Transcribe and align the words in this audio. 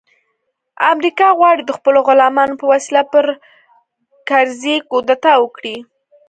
امریکا 0.91 1.27
غواړي 1.39 1.61
د 1.65 1.71
خپلو 1.77 1.99
غلامانو 2.07 2.59
په 2.59 2.65
وسیله 2.71 3.01
پر 3.13 3.25
کرزي 4.27 4.75
کودتا 4.89 5.33
وکړي 5.39 5.75